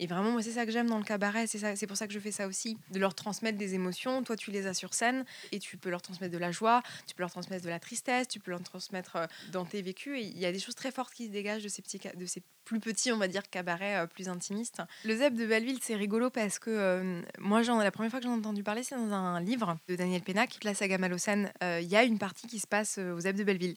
vraiment, 0.08 0.32
moi, 0.32 0.42
c'est 0.42 0.52
ça 0.52 0.66
que 0.66 0.72
j'aime 0.72 0.88
dans 0.88 0.98
le 0.98 1.04
cabaret. 1.04 1.48
C'est 1.48 1.88
pour 1.88 1.98
ça 1.98 2.08
que 2.08 2.14
je 2.14 2.20
fais 2.20 2.32
ça 2.32 2.48
aussi. 2.48 2.78
De 2.92 3.00
leur 3.00 3.16
transmettre 3.16 3.58
des 3.58 3.74
émotions. 3.74 4.24
Toi, 4.24 4.36
tu 4.36 4.52
les 4.52 4.68
as 4.68 4.74
sur 4.74 4.94
scène 4.94 5.26
et 5.52 5.60
tu 5.60 5.78
peux 5.78 5.90
leur 5.90 6.02
transmettre 6.02 6.34
de 6.34 6.38
la 6.38 6.52
joie, 6.52 6.82
tu 7.08 7.16
peux 7.16 7.24
leur 7.24 7.32
transmettre 7.32 7.64
de 7.64 7.70
la 7.70 7.80
tristesse, 7.80 8.28
tu 8.28 8.40
peux 8.40 8.52
leur 8.52 8.62
transmettre 8.64 9.16
euh, 9.16 9.26
dans 9.52 9.66
tes 9.66 9.82
vécus. 9.82 10.20
Et 10.20 10.24
il 10.24 10.40
y 10.40 10.46
a 10.46 10.52
des 10.52 10.60
choses 10.60 10.76
très 10.76 10.92
fortes 10.92 11.14
qui 11.14 11.28
se 11.28 11.32
dégagent 11.32 11.64
de 11.64 11.70
ces, 11.70 11.82
petits, 11.82 12.00
de 12.16 12.26
ces 12.26 12.42
plus 12.64 12.80
petits, 12.80 13.12
on 13.12 13.18
va 13.18 13.28
dire, 13.28 13.50
cabarets 13.50 13.98
euh, 13.98 14.08
plus 14.08 14.28
intimistes. 14.30 14.82
Le 15.04 15.16
ZEP 15.16 15.36
de 15.36 15.46
Belleville, 15.46 15.80
c'est 15.82 15.96
rigolo 15.96 16.30
parce 16.30 16.60
que 16.60 16.70
euh, 16.70 17.22
moi, 17.40 17.62
genre, 17.62 17.80
la 17.80 17.92
première 17.92 18.12
fois 18.12 18.20
que 18.20 18.26
j'en 18.26 18.34
ai 18.34 18.38
entendu 18.38 18.64
parler, 18.64 18.84
c'est 18.84 18.96
dans 18.96 19.14
un 19.14 19.40
livre 19.40 19.78
de 19.88 19.96
Daniel 19.96 20.22
Pénac, 20.22 20.58
La 20.64 20.74
saga 20.74 20.98
Malocène. 20.98 21.52
Il 21.62 21.88
y 21.88 21.96
a 21.96 22.04
une 22.04 22.18
partie 22.18 22.48
qui 22.48 22.60
se 22.60 22.68
passe 22.68 22.98
au 22.98 23.20
ZEP 23.20 23.36
de 23.36 23.44
Belleville. 23.44 23.76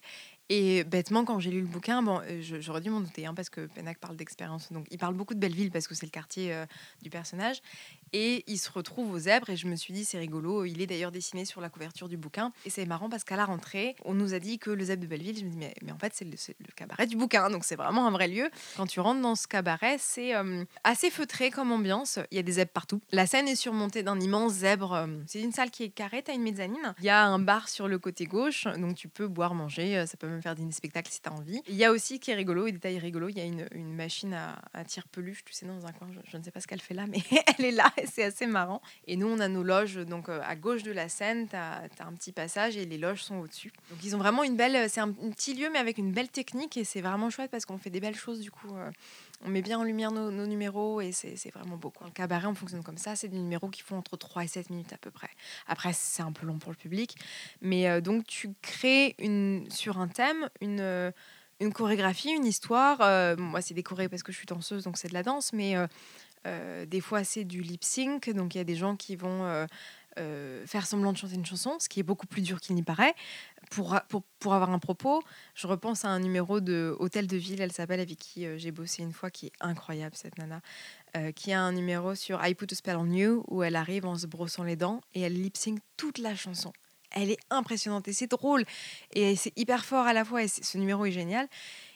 Et 0.49 0.83
bêtement, 0.83 1.25
quand 1.25 1.39
j'ai 1.39 1.51
lu 1.51 1.61
le 1.61 1.67
bouquin, 1.67 2.01
bon, 2.01 2.21
euh, 2.21 2.41
j'aurais 2.59 2.81
dû 2.81 2.89
m'en 2.89 3.01
douter, 3.01 3.27
hein, 3.27 3.35
parce 3.35 3.49
que 3.49 3.67
Pennac 3.67 3.99
parle 3.99 4.15
d'expérience. 4.15 4.71
Donc, 4.71 4.87
il 4.89 4.97
parle 4.97 5.13
beaucoup 5.13 5.35
de 5.35 5.39
Belleville, 5.39 5.69
parce 5.69 5.87
que 5.87 5.93
c'est 5.93 6.07
le 6.07 6.11
quartier 6.11 6.51
euh, 6.53 6.65
du 7.03 7.11
personnage. 7.11 7.61
Et 8.13 8.43
il 8.47 8.57
se 8.57 8.71
retrouve 8.71 9.11
aux 9.11 9.19
zèbres 9.19 9.49
et 9.49 9.55
je 9.55 9.67
me 9.67 9.75
suis 9.75 9.93
dit 9.93 10.05
c'est 10.05 10.17
rigolo. 10.17 10.65
Il 10.65 10.81
est 10.81 10.87
d'ailleurs 10.87 11.11
dessiné 11.11 11.45
sur 11.45 11.61
la 11.61 11.69
couverture 11.69 12.09
du 12.09 12.17
bouquin. 12.17 12.51
Et 12.65 12.69
c'est 12.69 12.85
marrant 12.85 13.09
parce 13.09 13.23
qu'à 13.23 13.35
la 13.35 13.45
rentrée, 13.45 13.95
on 14.03 14.13
nous 14.13 14.33
a 14.33 14.39
dit 14.39 14.57
que 14.59 14.71
le 14.71 14.83
zèbre 14.83 15.03
de 15.03 15.07
Belleville, 15.07 15.37
je 15.37 15.45
me 15.45 15.49
dis 15.49 15.57
mais, 15.57 15.73
mais 15.83 15.91
en 15.91 15.97
fait 15.97 16.13
c'est 16.15 16.25
le, 16.25 16.35
cabaret 16.75 17.07
du 17.07 17.17
bouquin, 17.17 17.49
donc 17.49 17.65
c'est 17.65 17.75
vraiment 17.75 18.07
un 18.07 18.11
vrai 18.11 18.27
lieu. 18.27 18.49
Quand 18.77 18.87
tu 18.87 18.99
rentres 18.99 19.21
dans 19.21 19.35
ce 19.35 19.47
cabaret, 19.47 19.97
c'est 19.99 20.35
euh, 20.35 20.63
assez 20.83 21.09
feutré 21.09 21.51
comme 21.51 21.71
ambiance. 21.71 22.19
Il 22.31 22.35
y 22.37 22.39
a 22.39 22.43
des 22.43 22.53
zèbres 22.53 22.71
partout. 22.71 23.01
La 23.11 23.27
scène 23.27 23.47
est 23.47 23.55
surmontée 23.55 24.03
d'un 24.03 24.19
immense 24.19 24.53
zèbre. 24.53 25.07
C'est 25.27 25.41
une 25.41 25.51
salle 25.51 25.71
qui 25.71 25.83
est 25.83 25.89
carrée, 25.89 26.23
t'as 26.23 26.33
une 26.33 26.41
mezzanine. 26.41 26.95
Il 26.99 27.05
y 27.05 27.09
a 27.09 27.25
un 27.25 27.39
bar 27.39 27.69
sur 27.69 27.87
le 27.87 27.99
côté 27.99 28.25
gauche, 28.25 28.65
donc 28.77 28.95
tu 28.95 29.07
peux 29.07 29.27
boire, 29.27 29.53
manger. 29.53 30.05
Ça 30.07 30.17
peut 30.17 30.27
même 30.27 30.38
faire 30.41 30.55
des 30.55 30.71
spectacles 30.71 31.11
si 31.11 31.21
t'as 31.21 31.31
envie. 31.31 31.61
Il 31.67 31.75
y 31.75 31.85
a 31.85 31.91
aussi 31.91 32.19
qui 32.19 32.31
est 32.31 32.35
rigolo, 32.35 32.67
et 32.67 32.71
détail 32.71 32.99
rigolo, 32.99 33.29
il 33.29 33.37
y 33.37 33.41
a 33.41 33.45
une, 33.45 33.93
machine 33.93 34.33
à, 34.33 34.83
tire 34.85 35.07
peluche, 35.07 35.43
tu 35.43 35.53
sais, 35.53 35.65
dans 35.65 35.85
un 35.85 35.91
coin. 35.91 36.07
Je, 36.25 36.37
ne 36.37 36.43
sais 36.43 36.51
pas 36.51 36.61
ce 36.61 36.67
qu'elle 36.67 36.81
fait 36.81 36.93
là, 36.93 37.05
mais 37.07 37.19
elle 37.57 37.65
est 37.65 37.71
là 37.71 37.91
et 37.97 38.05
c'est 38.05 38.23
assez 38.23 38.45
marrant. 38.45 38.81
Et 39.07 39.17
nous, 39.17 39.27
on 39.27 39.39
a 39.39 39.47
nos 39.47 39.63
loges 39.63 39.95
donc 39.95 40.29
à 40.29 40.55
gauche 40.55 40.83
de 40.83 40.91
la 40.91 41.09
scène. 41.09 41.47
Tu 41.47 41.55
as, 41.55 41.89
un 41.99 42.13
petit 42.13 42.31
passage 42.31 42.77
et 42.77 42.85
les 42.85 42.97
loges 42.97 43.23
sont 43.23 43.37
au-dessus. 43.37 43.71
Donc 43.89 43.99
ils 44.03 44.15
ont 44.15 44.19
vraiment 44.19 44.43
une 44.43 44.55
belle. 44.55 44.89
C'est 44.89 45.01
un, 45.01 45.11
petit 45.11 45.53
lieu, 45.53 45.69
mais 45.71 45.79
avec 45.79 45.97
une 45.97 46.11
belle 46.11 46.29
technique 46.29 46.77
et 46.77 46.83
c'est 46.83 47.01
vraiment 47.01 47.29
chouette 47.29 47.51
parce 47.51 47.65
qu'on 47.65 47.77
fait 47.77 47.89
des 47.89 47.99
belles 47.99 48.15
choses 48.15 48.39
du 48.39 48.51
coup. 48.51 48.75
On 49.41 49.49
met 49.49 49.61
bien 49.61 49.79
en 49.79 49.83
lumière 49.83 50.11
nos, 50.11 50.45
numéros 50.45 51.01
et 51.01 51.11
c'est 51.11 51.53
vraiment 51.53 51.77
beau. 51.77 51.91
Quoi. 51.91 52.07
Le 52.07 52.13
cabaret, 52.13 52.47
on 52.47 52.55
fonctionne 52.55 52.83
comme 52.83 52.97
ça. 52.97 53.15
C'est 53.15 53.27
des 53.27 53.39
numéros 53.39 53.69
qui 53.69 53.81
font 53.81 53.97
entre 53.97 54.17
3 54.17 54.43
et 54.43 54.47
7 54.47 54.69
minutes 54.69 54.93
à 54.93 54.97
peu 54.97 55.11
près. 55.11 55.29
Après, 55.67 55.91
c'est 55.93 56.23
un 56.23 56.31
peu 56.31 56.45
long 56.45 56.59
pour 56.59 56.71
le 56.71 56.77
public. 56.77 57.15
Mais 57.61 58.01
donc, 58.01 58.25
tu 58.25 58.53
crées 58.61 59.15
une, 59.19 59.65
sur 59.69 59.99
un 59.99 60.07
thème 60.07 60.49
une 60.61 61.13
une 61.61 61.73
chorégraphie, 61.73 62.31
une 62.31 62.45
histoire. 62.45 62.99
moi, 63.37 63.61
c'est 63.61 63.73
décoré 63.73 64.07
parce 64.07 64.23
que 64.23 64.31
je 64.31 64.37
suis 64.37 64.45
danseuse, 64.45 64.85
donc 64.85 64.97
c'est 64.97 65.09
de 65.09 65.13
la 65.13 65.23
danse, 65.23 65.51
mais 65.51 65.75
euh, 66.47 66.85
des 66.85 67.01
fois, 67.01 67.23
c'est 67.23 67.43
du 67.43 67.61
lip 67.61 67.83
sync. 67.83 68.29
Donc, 68.29 68.55
il 68.55 68.59
y 68.59 68.61
a 68.61 68.65
des 68.65 68.75
gens 68.75 68.95
qui 68.95 69.15
vont 69.15 69.43
euh, 69.43 69.65
euh, 70.17 70.65
faire 70.65 70.85
semblant 70.85 71.11
de 71.11 71.17
chanter 71.17 71.35
une 71.35 71.45
chanson, 71.45 71.77
ce 71.79 71.89
qui 71.89 71.99
est 71.99 72.03
beaucoup 72.03 72.27
plus 72.27 72.41
dur 72.41 72.59
qu'il 72.59 72.75
n'y 72.75 72.83
paraît. 72.83 73.13
Pour, 73.69 73.99
pour, 74.07 74.23
pour, 74.39 74.53
avoir 74.53 74.71
un 74.71 74.79
propos, 74.79 75.21
je 75.53 75.67
repense 75.67 76.03
à 76.03 76.09
un 76.09 76.19
numéro 76.19 76.59
de 76.59 76.95
Hôtel 76.99 77.27
de 77.27 77.37
Ville, 77.37 77.61
elle 77.61 77.71
s'appelle, 77.71 77.99
avec 77.99 78.17
qui 78.17 78.47
j'ai 78.57 78.71
bossé 78.71 79.03
une 79.03 79.13
fois, 79.13 79.29
qui 79.29 79.47
est 79.47 79.51
incroyable, 79.59 80.15
cette 80.15 80.37
nana, 80.39 80.61
qui 81.35 81.53
a 81.53 81.61
un 81.61 81.71
numéro 81.71 82.15
sur 82.15 82.43
I 82.43 82.55
Put 82.55 82.67
a 82.71 82.75
Spell 82.75 82.97
on 82.97 83.11
You, 83.11 83.43
où 83.47 83.61
elle 83.61 83.75
arrive 83.75 84.05
en 84.05 84.17
se 84.17 84.25
brossant 84.25 84.63
les 84.63 84.75
dents 84.75 85.01
et 85.13 85.21
elle 85.21 85.33
lip 85.33 85.55
sync 85.55 85.79
toute 85.97 86.17
la 86.17 86.35
chanson. 86.35 86.73
Elle 87.11 87.31
est 87.31 87.39
impressionnante 87.49 88.07
et 88.07 88.13
c'est 88.13 88.29
drôle 88.29 88.63
et 89.13 89.35
c'est 89.35 89.57
hyper 89.57 89.83
fort 89.83 90.05
à 90.05 90.13
la 90.13 90.23
fois 90.25 90.43
et 90.43 90.47
ce 90.47 90.77
numéro 90.77 91.05
est 91.05 91.11
génial. 91.11 91.47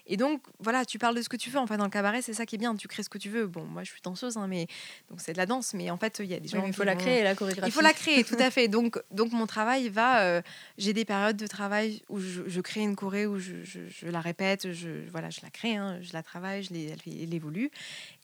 Et 0.06 0.18
donc, 0.18 0.42
voilà, 0.60 0.84
tu 0.84 1.00
parles 1.00 1.16
de 1.16 1.22
ce 1.22 1.30
que 1.30 1.38
tu 1.38 1.50
veux. 1.50 1.60
En 1.60 1.68
fait, 1.68 1.78
dans 1.78 1.86
le 1.86 1.90
cabaret, 1.90 2.22
c'est 2.22 2.34
ça 2.34 2.46
qui 2.46 2.56
est 2.56 2.58
bien. 2.58 2.76
Tu 2.76 2.88
crées 2.88 3.04
ce 3.04 3.10
que 3.10 3.18
tu 3.18 3.30
veux. 3.30 3.48
Bon, 3.48 3.64
moi, 3.64 3.84
je 3.84 3.92
suis 3.92 4.02
danseuse, 4.02 4.36
hein, 4.36 4.48
mais 4.48 4.68
donc 5.10 5.22
c'est 5.22 5.32
de 5.32 5.38
la 5.38 5.46
danse. 5.46 5.74
Mais 5.74 5.90
en 5.90 5.98
fait, 5.98 6.20
il 6.20 6.26
y 6.26 6.34
a 6.34 6.40
des 6.40 6.50
gens. 6.50 6.64
il 6.66 6.74
faut 6.74 6.84
la 6.84 6.96
créer, 6.96 7.24
la 7.24 7.36
chorégraphie. 7.36 7.70
Il 7.70 7.74
faut 7.74 7.82
la 7.82 7.94
créer, 7.94 8.24
tout 8.24 8.36
à 8.38 8.52
fait. 8.52 8.68
Donc, 8.68 9.02
donc 9.12 9.32
mon 9.32 9.48
travail 9.48 9.90
va. 9.90 10.22
Euh, 10.24 10.42
j'ai 10.78 10.94
des 10.94 11.06
périodes 11.06 11.38
de 11.38 11.48
travail 11.48 12.02
où 12.10 12.20
je, 12.20 12.62
crée 12.62 12.82
une 12.82 12.96
choré, 12.96 13.26
où 13.26 13.40
je, 13.40 13.64
je, 13.64 14.08
la 14.08 14.20
répète, 14.20 14.72
je, 14.74 14.90
voilà, 15.12 15.30
je 15.30 15.40
la 15.42 15.50
crée, 15.50 15.76
hein, 15.76 16.00
je 16.02 16.14
la 16.14 16.24
travaille, 16.24 16.64
je 16.64 16.74
elle, 16.74 17.34
évolue. 17.34 17.72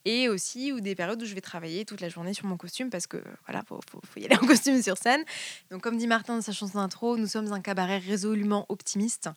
Et 0.05 0.29
aussi, 0.29 0.71
ou 0.71 0.79
des 0.79 0.95
périodes 0.95 1.21
où 1.21 1.25
je 1.25 1.36
vais 1.36 1.41
travailler 1.41 1.86
toute 1.86 2.01
la 2.01 2.09
journée 2.09 2.33
sur 2.33 2.45
mon 2.45 2.57
costume 2.57 2.89
parce 2.89 3.05
que 3.05 3.17
voilà, 3.45 3.63
faut, 3.67 3.79
faut, 3.89 4.01
faut 4.03 4.19
y 4.19 4.25
aller 4.25 4.36
en 4.36 4.45
costume 4.48 4.81
sur 4.81 4.98
scène. 4.98 5.24
Donc, 5.71 5.81
comme 5.81 5.98
dit 5.98 6.07
Martin 6.07 6.36
dans 6.36 6.41
sa 6.41 6.51
chanson 6.51 6.79
d'intro, 6.79 7.17
nous 7.17 7.27
sommes 7.27 7.51
un 7.51 7.62
cabaret 7.62 8.00
résolument 8.00 8.65
optimiste. 8.69 9.29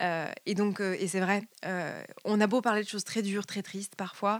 Euh, 0.00 0.30
et 0.46 0.54
donc, 0.54 0.80
euh, 0.80 0.96
et 0.98 1.08
c'est 1.08 1.20
vrai, 1.20 1.42
euh, 1.64 2.02
on 2.24 2.40
a 2.40 2.46
beau 2.46 2.60
parler 2.60 2.82
de 2.82 2.88
choses 2.88 3.04
très 3.04 3.22
dures, 3.22 3.46
très 3.46 3.62
tristes 3.62 3.96
parfois. 3.96 4.38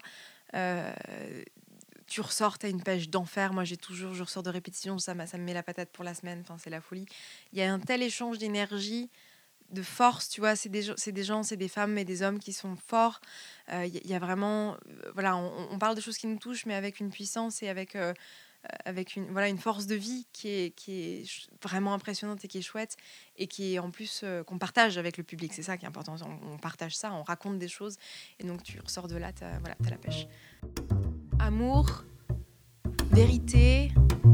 tu 2.06 2.20
ressors, 2.20 2.56
as 2.62 2.68
une 2.68 2.82
pêche 2.82 3.08
d'enfer. 3.08 3.52
Moi, 3.52 3.64
j'ai 3.64 3.76
toujours, 3.76 4.14
je 4.14 4.22
ressors 4.22 4.42
de 4.42 4.50
répétition, 4.50 4.98
ça, 4.98 5.14
ça 5.26 5.38
me 5.38 5.44
met 5.44 5.54
la 5.54 5.62
patate 5.62 5.90
pour 5.90 6.04
la 6.04 6.14
semaine. 6.14 6.40
Enfin, 6.42 6.56
c'est 6.58 6.70
la 6.70 6.80
folie. 6.80 7.06
Il 7.52 7.58
y 7.58 7.62
a 7.62 7.72
un 7.72 7.78
tel 7.78 8.02
échange 8.02 8.38
d'énergie, 8.38 9.10
de 9.70 9.82
force, 9.82 10.28
tu 10.28 10.40
vois. 10.40 10.56
C'est 10.56 10.68
des, 10.68 10.82
gens, 10.82 11.42
c'est 11.44 11.56
des 11.56 11.68
femmes 11.68 11.96
et 11.98 12.04
des 12.04 12.22
hommes 12.22 12.40
qui 12.40 12.52
sont 12.52 12.74
forts. 12.74 13.20
Il 13.70 14.00
y, 14.04 14.14
a 14.14 14.18
vraiment, 14.18 14.76
voilà, 15.14 15.36
on, 15.36 15.78
parle 15.78 15.94
de 15.94 16.00
choses 16.00 16.18
qui 16.18 16.26
nous 16.26 16.38
touchent, 16.38 16.66
mais 16.66 16.74
avec 16.74 16.98
une 16.98 17.10
puissance 17.10 17.62
et 17.62 17.68
avec 17.68 17.96
avec 18.84 19.16
une, 19.16 19.26
voilà, 19.30 19.48
une 19.48 19.58
force 19.58 19.86
de 19.86 19.94
vie 19.94 20.26
qui 20.32 20.48
est, 20.48 20.70
qui 20.74 20.92
est 21.00 21.48
vraiment 21.62 21.94
impressionnante 21.94 22.44
et 22.44 22.48
qui 22.48 22.58
est 22.58 22.62
chouette 22.62 22.96
et 23.36 23.46
qui 23.46 23.74
est 23.74 23.78
en 23.78 23.90
plus 23.90 24.20
euh, 24.22 24.42
qu'on 24.44 24.58
partage 24.58 24.98
avec 24.98 25.16
le 25.16 25.24
public. 25.24 25.52
C'est 25.54 25.62
ça 25.62 25.76
qui 25.76 25.84
est 25.84 25.88
important. 25.88 26.16
On, 26.46 26.58
partage 26.58 26.96
ça, 26.96 27.12
on 27.12 27.22
raconte 27.22 27.58
des 27.58 27.68
choses 27.68 27.96
et 28.38 28.44
donc 28.44 28.62
tu 28.62 28.78
ressors 28.80 29.08
de 29.08 29.16
là, 29.16 29.32
tu 29.32 29.44
as, 29.44 29.58
voilà, 29.60 29.76
as 29.84 29.90
la 29.90 29.96
pêche. 29.96 30.26
Amour, 31.38 32.04
vérité 33.10 33.92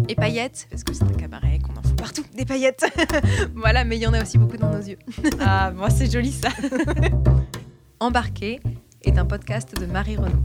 et 0.08 0.14
paillettes, 0.14 0.66
parce 0.70 0.82
que 0.82 0.92
c'est 0.92 1.04
un 1.04 1.14
cabaret 1.14 1.60
qu'on 1.60 1.76
en 1.76 1.82
fout 1.82 1.96
partout, 1.96 2.24
des 2.34 2.44
paillettes. 2.44 2.84
voilà, 3.54 3.84
mais 3.84 3.96
il 3.96 4.02
y 4.02 4.06
en 4.06 4.12
a 4.12 4.22
aussi 4.22 4.38
beaucoup 4.38 4.56
dans 4.56 4.70
nos 4.70 4.82
yeux. 4.82 4.98
ah, 5.40 5.70
moi 5.70 5.90
c'est 5.90 6.10
joli 6.10 6.32
ça. 6.32 6.48
Embarqué 8.00 8.60
est 9.02 9.18
un 9.18 9.24
podcast 9.24 9.78
de 9.78 9.86
Marie 9.86 10.16
Renaud. 10.16 10.42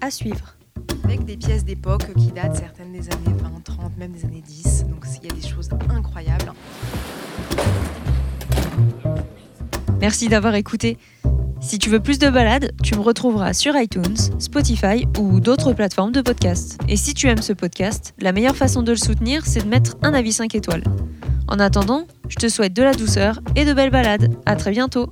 À 0.00 0.10
suivre 0.10 0.57
avec 1.04 1.24
des 1.24 1.36
pièces 1.36 1.64
d'époque 1.64 2.12
qui 2.16 2.32
datent 2.32 2.56
certaines 2.56 2.92
des 2.92 3.08
années 3.10 3.36
20, 3.42 3.64
30, 3.64 3.96
même 3.98 4.12
des 4.12 4.24
années 4.24 4.42
10. 4.46 4.86
Donc 4.88 5.04
il 5.22 5.28
y 5.28 5.32
a 5.32 5.34
des 5.34 5.46
choses 5.46 5.68
incroyables. 5.90 6.52
Merci 10.00 10.28
d'avoir 10.28 10.54
écouté. 10.54 10.96
Si 11.60 11.78
tu 11.78 11.90
veux 11.90 12.00
plus 12.00 12.18
de 12.18 12.30
balades, 12.30 12.72
tu 12.82 12.94
me 12.94 13.00
retrouveras 13.00 13.52
sur 13.52 13.76
iTunes, 13.76 14.16
Spotify 14.38 15.06
ou 15.18 15.40
d'autres 15.40 15.72
plateformes 15.72 16.12
de 16.12 16.22
podcast. 16.22 16.78
Et 16.88 16.96
si 16.96 17.14
tu 17.14 17.26
aimes 17.26 17.42
ce 17.42 17.52
podcast, 17.52 18.14
la 18.20 18.32
meilleure 18.32 18.56
façon 18.56 18.82
de 18.82 18.92
le 18.92 18.96
soutenir, 18.96 19.44
c'est 19.44 19.64
de 19.64 19.68
mettre 19.68 19.96
un 20.02 20.14
avis 20.14 20.32
5 20.32 20.54
étoiles. 20.54 20.84
En 21.48 21.58
attendant, 21.58 22.06
je 22.28 22.36
te 22.36 22.48
souhaite 22.48 22.74
de 22.74 22.82
la 22.82 22.92
douceur 22.92 23.40
et 23.56 23.64
de 23.64 23.72
belles 23.72 23.90
balades. 23.90 24.36
À 24.46 24.54
très 24.54 24.70
bientôt. 24.70 25.10